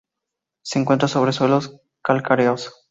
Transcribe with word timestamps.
Se 0.63 0.79
encuentra 0.79 1.07
sobre 1.07 1.31
suelos 1.31 1.79
calcáreos. 2.01 2.73